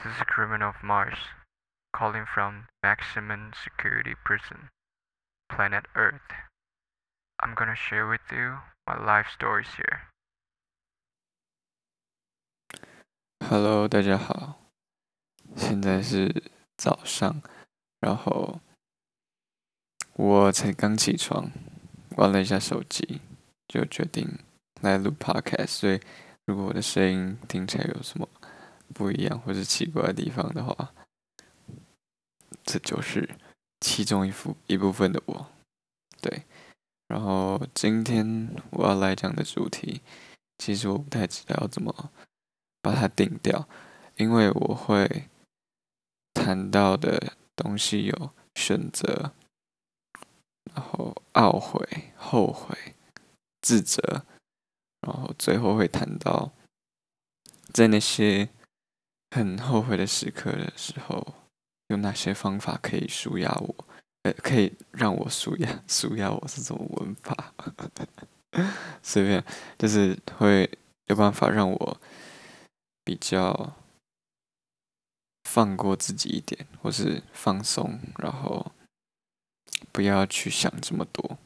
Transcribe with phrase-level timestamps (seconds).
[0.00, 1.18] This is a criminal of Mars,
[1.92, 4.68] calling from maximum security prison,
[5.48, 6.30] planet Earth.
[7.40, 10.08] I'm gonna share with you my life stories here.
[13.48, 14.60] Hello，大家好，
[15.56, 17.42] 现在是早上，
[18.00, 18.60] 然后
[20.14, 21.50] 我才刚起床，
[22.16, 23.20] 玩了一下手机，
[23.68, 24.38] 就决定
[24.80, 25.66] 来录 podcast。
[25.66, 26.00] 所以，
[26.46, 28.28] 如果我的声音听起来有什么
[28.91, 30.93] 不一样或者奇怪的地方的话，
[32.63, 33.37] 这就是
[33.79, 35.47] 其中一副一部分的我。
[36.21, 36.43] 对，
[37.07, 40.01] 然后今天我要来讲的主题，
[40.57, 42.11] 其实我不太知道要怎么
[42.81, 43.67] 把它定掉，
[44.17, 45.29] 因为我会
[46.33, 49.33] 谈到的东西有选择，
[50.73, 52.95] 然后懊悔、后悔、
[53.61, 54.25] 自责，
[55.01, 56.51] 然后最后会谈到
[57.73, 58.49] 在那些。
[59.33, 61.35] 很后悔的时刻的时候，
[61.87, 63.75] 有哪些方法可以舒压我？
[64.23, 67.53] 呃，可以让我舒压， 舒压我是什么文法？
[69.01, 69.43] 随便，
[69.79, 70.69] 就是会
[71.07, 72.01] 有办法让我
[73.05, 73.73] 比较
[75.45, 78.73] 放过自己一点，或是放松，然后
[79.93, 81.37] 不要去想这么多，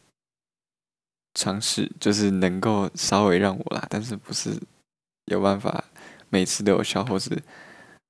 [1.36, 4.60] 尝试就是能够稍微让我啦，但是不是
[5.26, 5.86] 有办法
[6.30, 7.44] 每次都有效，或是。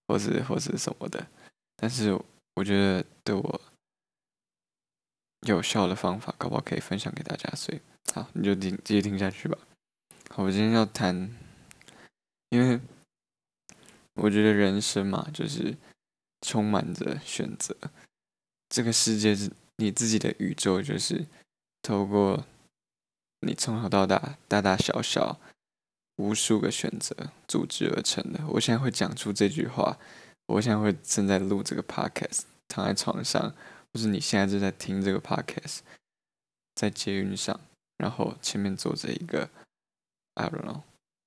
[0.08, 1.28] 或是或是什么的，
[1.76, 2.20] 但是
[2.56, 3.62] 我觉得对我
[5.42, 7.50] 有效的方法，搞不好可以分享给大家。
[7.56, 7.80] 所以，
[8.14, 9.58] 好，你就听继续听下去吧。
[10.30, 11.36] 好，我今天要谈，
[12.50, 12.80] 因为
[14.14, 15.76] 我觉得人生嘛，就是
[16.42, 17.76] 充满着选择。
[18.70, 21.26] 这个世界是你自己的宇宙，就是
[21.82, 22.46] 透过
[23.42, 25.40] 你从小到大，大大小小。
[26.18, 27.16] 无数个选择
[27.48, 28.40] 组织而成的。
[28.48, 29.98] 我现在会讲出这句话，
[30.46, 33.54] 我现在会正在录这个 podcast，躺在床上，
[33.92, 35.80] 或是你现在正在听这个 podcast，
[36.76, 37.60] 在捷运上，
[37.98, 39.50] 然后前面坐着一个
[40.36, 40.82] I don't know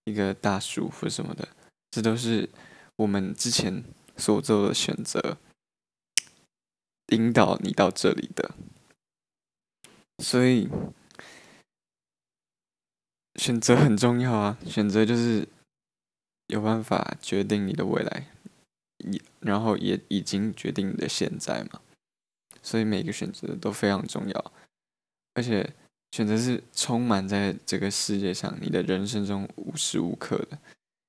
[0.05, 1.49] 一个大叔或什么的，
[1.91, 2.49] 这都是
[2.97, 3.85] 我们之前
[4.17, 5.37] 所做的选择，
[7.09, 8.55] 引导你到这里的，
[10.23, 10.69] 所以。
[13.39, 14.59] 选择很重要啊！
[14.67, 15.47] 选择就是
[16.49, 18.27] 有办法决定你的未来，
[18.99, 21.81] 也然后也已经决定你的现在嘛。
[22.61, 24.53] 所以每个选择都非常重要，
[25.35, 25.73] 而且
[26.11, 30.59] 选择是充满在这个世界上，你的人生中无时无刻的。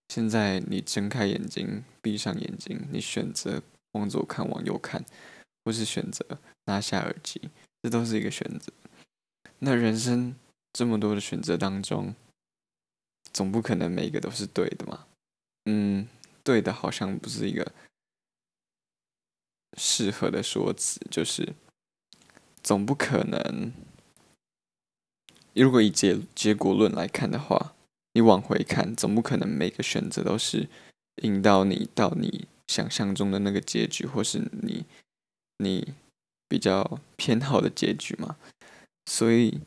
[0.10, 3.62] 现在你睁开眼睛，闭上眼睛，你选择
[3.94, 5.04] 往左看，往右看，
[5.66, 6.24] 或是选择
[6.66, 7.50] 拿下耳机，
[7.82, 8.72] 这都是一个选择。
[9.58, 10.36] 那人生。
[10.72, 12.14] 这么多的选择当中，
[13.34, 15.08] 总不可能每一个都是对的嘛？
[15.66, 16.08] 嗯，
[16.44, 17.72] 对的，好像不是一个
[19.78, 21.00] 适合的说辞。
[21.10, 21.54] 就是
[22.64, 23.74] 总不可能，
[25.54, 27.74] 如果以结结果论来看的话，
[28.14, 30.70] 你往回看，总不可能每个选择都是
[31.24, 34.86] 引导你到你想象中的那个结局，或是你
[35.58, 35.94] 你
[36.48, 38.38] 比较偏好的结局嘛？
[39.08, 39.60] 所以。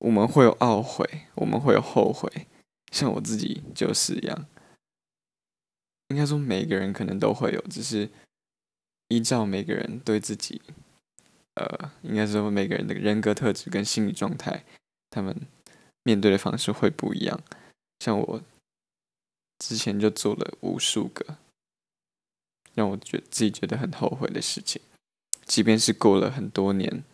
[0.00, 2.46] 我们会有懊悔，我们会有后悔，
[2.90, 4.46] 像我自己就是一样。
[6.08, 8.08] 应该说每个人可能都会有，只是
[9.08, 10.62] 依照每个人对自己，
[11.54, 14.64] 呃，应该说每个人的人格特质跟心理状态，
[15.10, 15.36] 他们
[16.02, 17.38] 面对的方式会不一样。
[18.00, 18.42] 像我
[19.58, 21.36] 之前就做了无数个
[22.74, 24.80] 让我觉自己觉得很后悔的事情，
[25.44, 27.04] 即便是过了很多年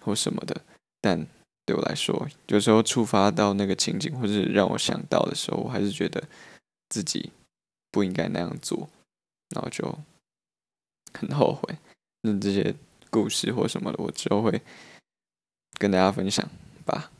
[0.00, 0.62] 或什么的，
[1.00, 1.26] 但。
[1.66, 6.22] 对我来说，有时候触发到那个情景，或者让我想到的时候，我还是觉得
[6.88, 7.32] 自己
[7.90, 8.88] 不应该那样做，
[9.50, 9.98] 然后就
[11.12, 11.76] 很后悔。
[12.22, 12.72] 那这些
[13.10, 14.62] 故事或什么的，我之后会
[15.78, 16.48] 跟大家分享
[16.84, 17.10] 吧。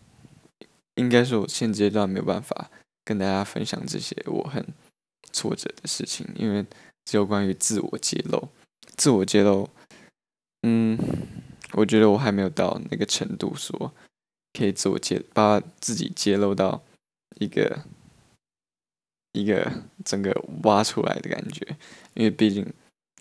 [0.95, 2.71] 应该说，我现阶段没有办法
[3.05, 4.65] 跟大家分享这些我很
[5.33, 6.65] 挫折的事情，因为
[7.05, 8.49] 只有关于自我揭露。
[8.97, 9.69] 自我揭露，
[10.63, 10.97] 嗯，
[11.73, 13.93] 我觉得我还没有到那个程度说。
[14.57, 16.83] 可以自我揭，把自己揭露到
[17.39, 17.85] 一个
[19.33, 19.71] 一个
[20.05, 20.33] 整个
[20.63, 21.77] 挖出来的感觉，
[22.15, 22.67] 因为毕竟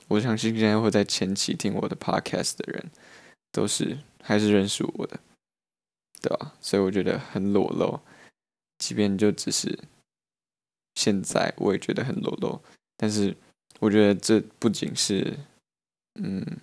[0.08, 2.92] 我相信现在会在前期听我的 podcast 的人，
[3.52, 5.20] 都是还是认识我的，
[6.22, 6.54] 对吧？
[6.62, 8.00] 所以我觉得很裸露，
[8.78, 9.78] 即便就只是
[10.96, 12.62] 现在，我也觉得很裸露。
[12.96, 13.36] 但是
[13.80, 15.38] 我觉得这不仅是
[16.16, 16.58] 嗯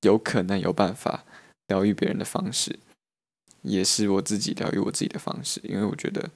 [0.00, 1.24] 有可能有办法
[1.66, 2.78] 疗愈别人的方式。
[3.62, 6.30] 也是我自己疗愈我自己的方式，因为我觉得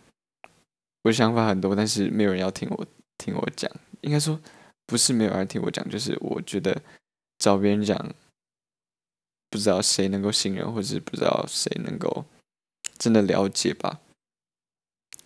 [1.02, 2.86] 我想法很多，但是没有人要听我
[3.18, 3.70] 听我讲。
[4.02, 4.40] 应该说，
[4.86, 6.80] 不是没有人听我讲，就是我觉得
[7.38, 8.14] 找别人讲，
[9.50, 12.24] 不知道谁能够信任，或者是不知道谁能够
[12.98, 14.00] 真的了解吧。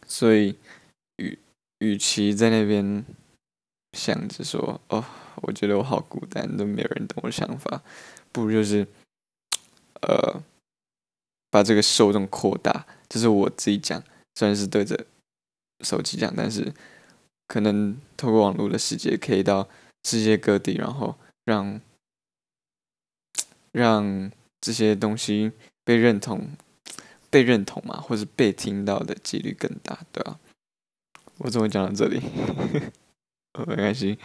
[0.06, 0.56] 所以，
[1.16, 1.38] 与
[1.78, 3.04] 与其在那边
[3.92, 5.04] 想着说，哦，
[5.42, 7.82] 我觉得我好孤单，都没有人懂我的想法，
[8.32, 8.86] 不如就是，
[10.02, 10.42] 呃，
[11.50, 12.86] 把这个受众扩大。
[13.08, 14.02] 这是我自己讲，
[14.36, 15.06] 虽然是对着
[15.84, 16.72] 手机讲，但是
[17.48, 19.68] 可能透过网络的世界，可以到
[20.04, 21.80] 世界各地，然后让
[23.72, 24.30] 让
[24.60, 25.52] 这些东西
[25.84, 26.50] 被认同、
[27.28, 30.38] 被认同嘛，或是被听到的几率更大，对吧？
[31.38, 32.20] 我怎么讲到这里？
[33.66, 34.16] 没关系，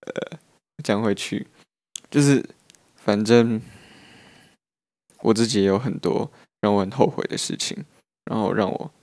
[0.00, 0.38] 呃，
[0.82, 1.46] 讲回去，
[2.10, 2.42] 就是
[2.96, 3.60] 反正
[5.22, 6.30] 我自己也有很多。
[6.62, 7.84] 让我很后悔的事情，
[8.22, 8.94] 然后让我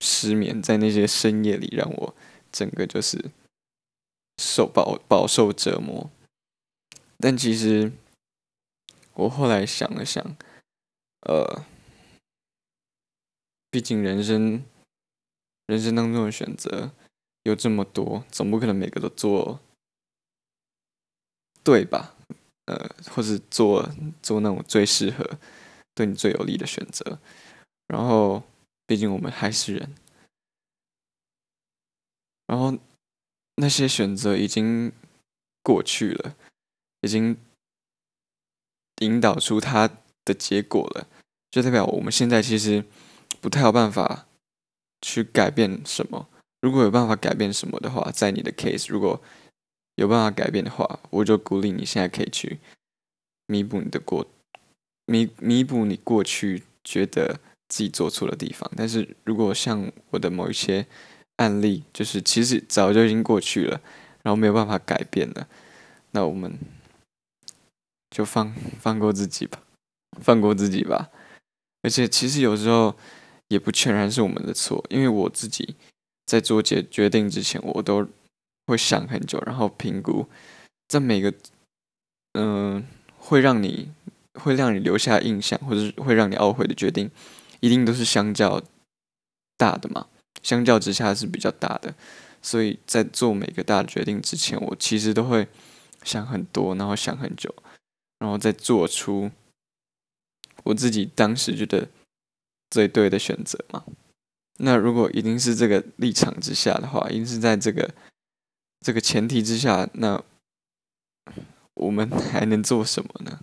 [0.00, 2.14] 失眠，在那些深夜里，让我
[2.52, 3.30] 整个就是
[4.36, 6.10] 受饱饱受折磨。
[7.16, 7.92] 但其实
[9.14, 10.36] 我后来想了想，
[11.20, 11.64] 呃，
[13.70, 14.62] 毕竟人生
[15.64, 16.92] 人生当中的选择
[17.44, 19.60] 有这么多，总不可能每个都做
[21.64, 22.14] 对吧？
[22.66, 23.88] 呃，或是做
[24.22, 25.38] 做那种最适合。
[25.94, 27.18] 对你最有利的选择，
[27.86, 28.42] 然后，
[28.86, 29.94] 毕竟我们还是人，
[32.46, 32.78] 然后
[33.56, 34.90] 那些选择已经
[35.62, 36.34] 过去了，
[37.02, 37.36] 已经
[39.02, 39.86] 引导出它
[40.24, 41.06] 的结果了，
[41.50, 42.82] 就代表我们现在其实
[43.42, 44.26] 不太有办法
[45.02, 46.26] 去改变什么。
[46.62, 49.22] 如果有办法改变什么的话，在你的 case，如果
[49.96, 52.58] 有办法改变的话，我就鼓励你现在可以去
[53.46, 54.26] 弥补你的过。
[55.06, 60.86] 弥弥补你过去觉得自己做错的地方，但是如果像我的某一些
[61.36, 63.80] 案例，就是其实早就已经过去了，
[64.22, 65.48] 然后没有办法改变了，
[66.12, 66.56] 那我们
[68.10, 69.62] 就放放过自己吧，
[70.20, 71.10] 放过自己吧。
[71.82, 72.94] 而且其实有时候
[73.48, 75.74] 也不全然是我们的错，因为我自己
[76.24, 78.08] 在做决决定之前，我都
[78.66, 80.28] 会想很久，然后评估
[80.88, 81.32] 在每个
[82.32, 82.84] 嗯
[83.18, 83.90] 会让你。
[84.40, 87.10] 会让你留下印象，或者是会让你懊悔的决定，
[87.60, 88.62] 一定都是相较
[89.58, 90.08] 大的嘛？
[90.42, 91.94] 相较之下是比较大的，
[92.40, 95.46] 所以在做每个大的决定之前，我其实都会
[96.02, 97.54] 想很多，然后想很久，
[98.20, 99.30] 然后再做出
[100.64, 101.86] 我自己当时觉得
[102.70, 103.84] 最对的选择嘛。
[104.60, 107.94] 那如果一定是这个立场之下的话，一定是在这个
[108.82, 110.22] 这个前提之下，那
[111.74, 113.40] 我们还能做什么呢？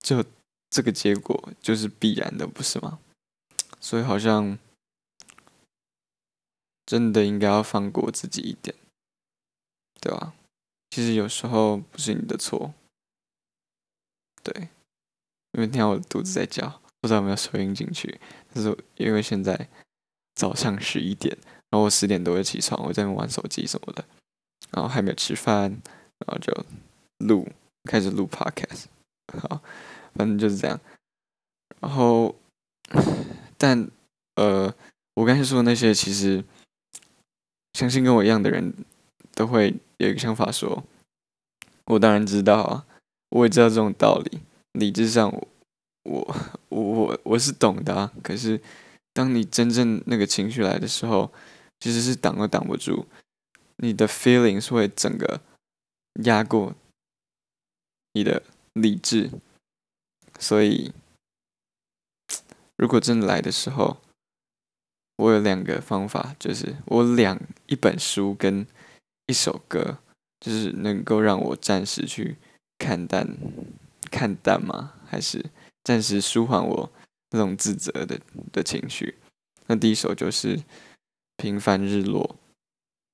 [0.00, 0.24] 就
[0.68, 2.98] 这个结果就是必然的，不是吗？
[3.80, 4.58] 所以好像
[6.84, 8.74] 真的应该要放过自己一点，
[10.00, 10.34] 对吧？
[10.90, 12.74] 其实有时候不是你的错，
[14.42, 14.68] 对。
[15.52, 18.18] 因为听到我的肚子在叫，不知道有没有收音进去。
[18.54, 19.68] 但是因为现在
[20.34, 21.36] 早上十一点，
[21.72, 24.04] 然后我十点多就起床，我在那玩手机什么的，
[24.70, 25.62] 然后还没有吃饭，
[26.26, 26.64] 然后就
[27.26, 27.48] 录，
[27.84, 28.84] 开始录 podcast，
[29.40, 29.60] 好。
[30.14, 30.78] 反正就是这样，
[31.80, 32.36] 然后，
[33.56, 33.88] 但
[34.34, 34.70] 呃，
[35.14, 36.44] 我刚才说的那些，其实
[37.72, 38.74] 相信跟我一样的人
[39.34, 40.84] 都会有一个想法，说，
[41.86, 42.84] 我当然知道啊，
[43.30, 44.40] 我也知道这种道理，
[44.72, 45.48] 理智上我
[46.02, 46.36] 我
[46.68, 48.12] 我我是懂的啊。
[48.22, 48.60] 可是，
[49.14, 51.32] 当你真正那个情绪来的时候，
[51.82, 53.06] 其实是挡都挡不住，
[53.78, 55.40] 你的 feelings 会整个
[56.22, 56.76] 压过
[58.12, 59.32] 你的理智。
[60.38, 60.92] 所以，
[62.76, 64.00] 如果真的来的时候，
[65.16, 68.64] 我有两个方法，就是我两一本书跟
[69.26, 69.98] 一首歌，
[70.38, 72.36] 就是能够让我暂时去
[72.78, 73.36] 看淡
[74.08, 74.94] 看淡吗？
[75.04, 75.44] 还是
[75.82, 76.92] 暂时舒缓我
[77.30, 78.20] 那种自责的
[78.52, 79.16] 的情绪？
[79.66, 80.56] 那第一首就是
[81.42, 82.36] 《平凡日落》，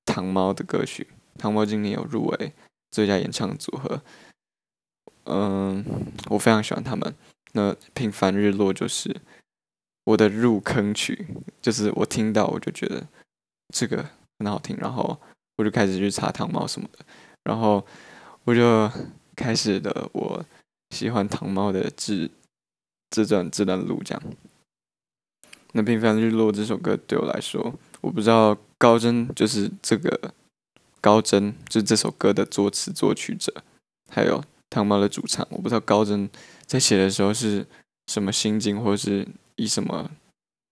[0.05, 1.07] 糖猫的歌曲。
[1.35, 2.53] 糖猫今年有入围
[2.91, 4.03] 最佳演唱组合。
[5.23, 5.83] 嗯，
[6.29, 7.15] 我非常喜欢他们。
[7.53, 9.19] 那《平凡日落》就是
[10.03, 11.25] 我的入坑曲，
[11.59, 13.07] 就是我听到我就觉得
[13.73, 14.07] 这个
[14.37, 15.19] 很好听，然后
[15.57, 17.03] 我就开始去查糖猫什么的，
[17.45, 17.83] 然后
[18.43, 18.91] 我就
[19.35, 20.45] 开始了我
[20.91, 22.29] 喜欢糖猫的这
[23.09, 24.03] 这段这段路。
[24.03, 24.23] 这样，
[25.71, 30.33] 那《平凡日落》这首歌对我来说，我不知道高真就是这个
[31.01, 33.63] 高真，就是这首歌的作词作曲者，
[34.09, 34.43] 还有。
[34.71, 36.29] 汤猫的主唱，我不知道高真
[36.67, 37.65] 在写的时候是
[38.05, 40.11] 什么心境，或是以什么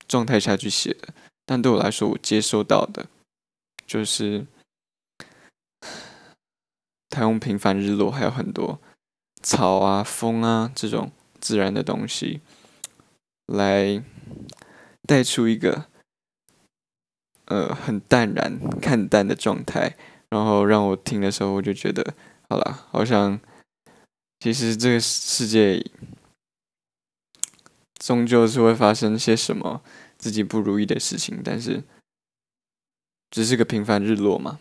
[0.07, 1.15] 状态下去写的。
[1.47, 3.07] 但对我来说，我接收到的
[3.87, 4.45] 就是
[7.09, 8.79] 他用平凡日落，还有很多
[9.41, 12.41] 草啊、风啊这种自然的东西，
[13.47, 14.03] 来
[15.07, 15.87] 带出一个
[17.47, 19.97] 呃很淡然、看淡的状态，
[20.29, 22.13] 然后让我听的时候，我就觉得
[22.49, 23.39] 好了，好像
[24.39, 25.85] 其实这个世界
[27.95, 29.81] 终究是会发生些什么
[30.17, 31.83] 自己不如意的事情，但是。
[33.29, 34.57] 只是个平凡日落嘛，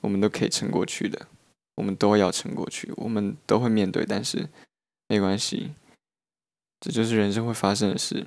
[0.00, 1.28] 我们都可以撑过去的，
[1.76, 4.48] 我们都要撑过去，我们都会面对，但是
[5.06, 5.72] 没关系，
[6.80, 8.26] 这就是人生会发生的事，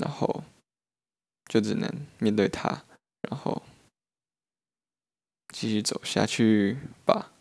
[0.00, 0.42] 然后
[1.46, 2.84] 就只能面对它，
[3.22, 3.62] 然后
[5.48, 7.32] 继续走下去吧，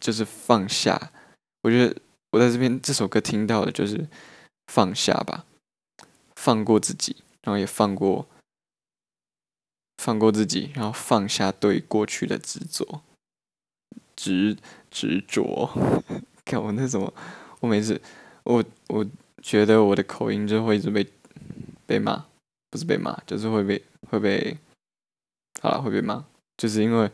[0.00, 1.12] 就是放下。
[1.62, 4.06] 我觉得我在这边这首歌听到的就是
[4.66, 5.44] 放下吧，
[6.36, 8.26] 放过自己，然后也放过。
[10.02, 13.00] 放过自己，然后放下对过去的执着、
[14.14, 14.58] 执
[14.90, 15.70] 执着。
[16.44, 17.14] 看我那什么，
[17.60, 17.98] 我每次
[18.42, 19.06] 我我
[19.40, 21.08] 觉得我的口音就会一直被
[21.86, 22.26] 被骂，
[22.74, 24.58] 不是被骂，就是会被会被，
[25.62, 26.24] 好了会被骂，
[26.56, 27.08] 就是因为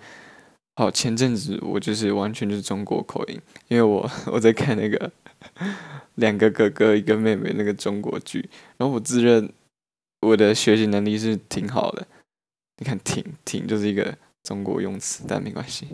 [0.77, 3.39] 好前阵子我就是完全就是中国口音，
[3.69, 5.13] 因为我 我在看那个
[6.17, 8.49] 两个哥哥一个妹妹那个中国剧，
[8.79, 9.53] 然后我自认
[10.23, 12.07] 我的学习能力是挺好的。
[12.79, 15.89] 你看，挺挺就是一个中国用词，但没关系。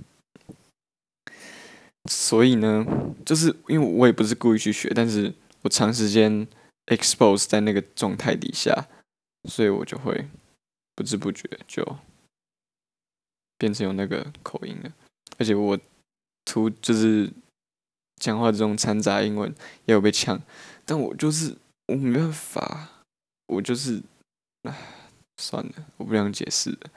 [2.08, 2.87] 所以呢，
[3.25, 6.46] 就是因为我也不是故意去学，但是我长时间
[6.87, 8.87] expose 在那个状态底下，
[9.47, 10.29] 所以我就会
[10.95, 11.97] 不知不觉就
[13.59, 14.93] 变成有那个口音了。
[15.38, 15.79] 而且我
[16.45, 17.31] 图就是
[18.17, 20.41] 讲话这种掺杂英文也有被呛，
[20.85, 23.05] 但我就是我没办法，
[23.47, 24.03] 我就是
[24.62, 24.75] 唉。
[25.38, 26.91] 算了，我不想解释了。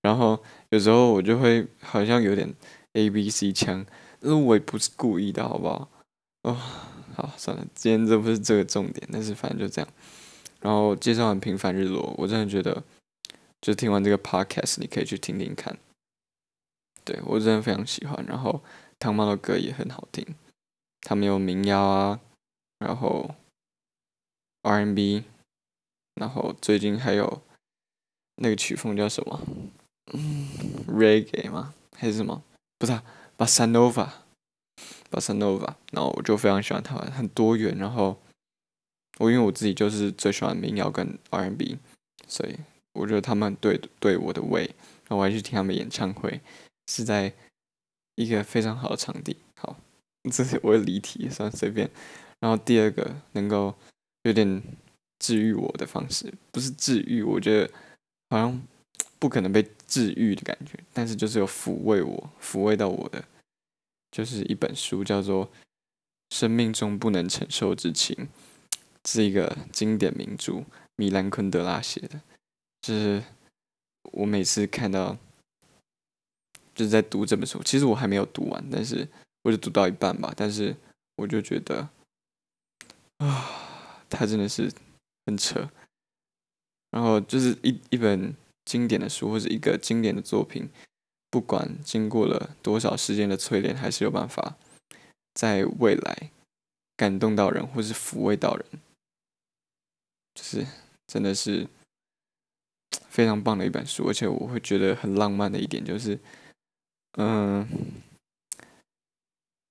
[0.00, 2.54] 然后有时候我就会好像有点
[2.94, 3.84] A B C 腔，
[4.18, 5.86] 但是我也不是故意的，好不好？
[6.44, 6.54] 哦，
[7.14, 9.90] 好，算了，今天这不是这个重点，但是反正就这样。
[10.66, 12.82] 然后介绍完《平凡日落》，我真的觉得，
[13.60, 15.78] 就听完这个 Podcast，你可以去听听看。
[17.04, 18.26] 对我真的非常喜欢。
[18.26, 18.60] 然后
[18.98, 20.26] 汤猫的歌也很好听，
[21.02, 22.18] 他们有民谣啊，
[22.80, 23.36] 然后
[24.62, 25.22] R&B，
[26.16, 27.42] 然后最近还有。
[28.38, 29.40] 那个曲风叫什么？
[30.12, 30.50] 嗯
[30.88, 31.72] ，Reggae 吗？
[31.96, 32.42] 还是什么？
[32.76, 32.92] 不是
[33.38, 35.76] ，Bossa Nova，Bossa Nova。
[35.92, 37.78] 然后我就非常喜欢他们，很多元。
[37.78, 38.20] 然后
[39.18, 41.78] 我因为我自己就是最喜欢民谣跟 R&B，
[42.26, 42.56] 所以
[42.92, 44.62] 我觉得他们对对我的胃。
[45.08, 46.40] 然后我还去听他们演唱会，
[46.88, 47.32] 是在
[48.16, 49.36] 一个非常好的场地。
[49.60, 49.76] 好，
[50.32, 51.90] 这是我的离题，算随便。
[52.40, 53.74] 然后第二个能够
[54.22, 54.62] 有点
[55.18, 57.70] 治愈我的方式，不是治愈，我觉得。
[58.28, 58.60] 好像
[59.20, 63.24] 不可能被治愈的感觉，但是就是有抚慰我、抚慰到我的，
[64.10, 65.46] 就是一本书，叫做
[66.30, 68.16] 《生命中不能承受之轻》，
[69.06, 70.64] 是一个经典名著，
[70.96, 72.20] 米兰昆德拉写的。
[72.82, 73.22] 就是
[74.12, 75.16] 我每次看到，
[76.74, 79.08] 就是在读这本书，其实我还没有读完，但是
[79.42, 80.76] 我就读到一半吧，但是
[81.16, 81.88] 我就觉得，
[83.18, 84.70] 啊，他真的是
[85.24, 85.70] 很扯。
[86.90, 88.34] 然后就是一一本
[88.64, 90.68] 经典的书或者一个经典的作品，
[91.30, 94.56] 不管经过了多少时间的淬炼，还是有办法
[95.34, 96.30] 在未来
[96.96, 98.66] 感动到人或是抚慰到人，
[100.36, 100.64] 就是
[101.08, 101.66] 真的是
[103.08, 104.06] 非常棒的一本书。
[104.06, 106.16] 而且我会觉得很浪漫的一点就是，
[107.18, 107.66] 嗯，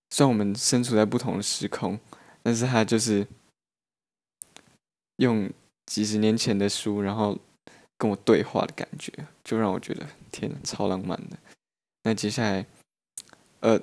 [0.10, 1.98] 虽然我们身处在不同的时空，
[2.44, 3.26] 但是它就是
[5.18, 5.50] 用。
[5.88, 7.38] 几十年前的书，然后
[7.96, 11.38] 跟我对话的感觉，就让我觉得天，超浪漫的。
[12.02, 12.66] 那接下来，
[13.60, 13.80] 呃，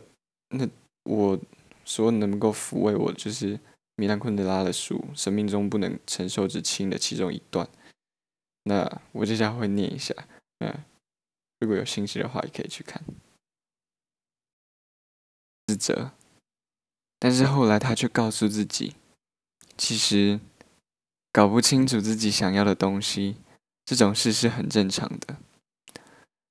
[0.48, 0.68] 那
[1.04, 1.38] 我
[1.84, 3.56] 说能够抚慰我，就是
[3.96, 7.68] 米兰昆德拉的书《生命中不能承受之轻》的其中一段。
[8.64, 10.14] 那我接下来会念一下，
[10.58, 10.84] 嗯，
[11.60, 13.02] 如果有兴趣的话，也可以去看。
[15.66, 16.12] 自责，
[17.18, 18.96] 但是后来他却告诉自己，
[19.76, 20.40] 其实。
[21.34, 23.36] 搞不清楚自己想要的东西，
[23.86, 25.38] 这种事是很正常的。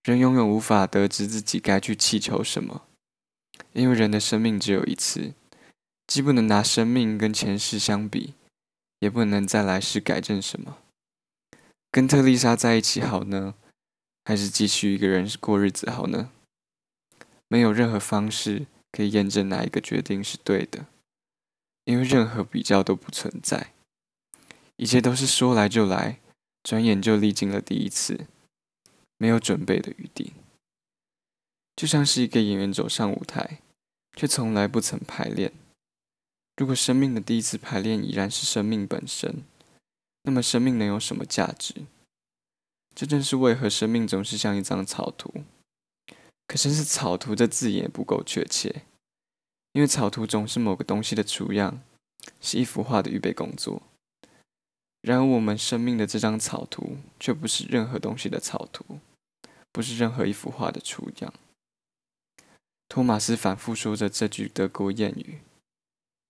[0.02, 2.88] 人永远无法得知自己该去祈求什么，
[3.74, 5.36] 因为人的生命只有一次，
[6.12, 8.34] 既不能拿生命跟前世相比，
[9.00, 10.80] 也不能在来世改正什么。
[11.89, 13.56] 跟特丽莎在一起好呢，
[14.25, 16.30] 还是继续一个人过日子好呢？
[17.48, 20.86] 没有任何方式可以验证哪一个决定是对的，
[21.86, 23.72] 因为任何比较都不存在。
[24.75, 26.20] 一切都是说来就来，
[26.62, 28.27] 转眼就历经了第一次。
[29.15, 30.34] 没有准备的余地。
[31.77, 33.62] 就像是一个演员走上舞台，
[34.18, 35.53] 却从来不曾排练。
[36.62, 39.41] 如果生命的第一次排练已然是生命本身，
[40.22, 41.74] 那么生命能有什么价值？
[42.94, 45.44] 这正是为何生命总是像一张草图。
[46.46, 48.84] 可是，是草图这字眼不够确切，
[49.72, 51.82] 因为草图总是某个东西的雏样，
[52.39, 53.82] 是一幅画的预备工作。
[55.01, 59.00] 然而，我们生命的这张草图却不是任何东西的草图，
[59.72, 61.34] 不是任何一幅画的雏样。
[62.88, 65.39] 托马斯反复说着这句德国谚语：“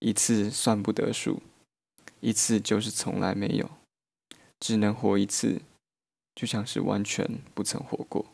[0.04, 1.40] 一次算不得数，
[2.18, 3.70] 一次就是从来没有，
[4.58, 5.62] 只能活一次，
[6.34, 8.26] 就像是完全不曾活过。”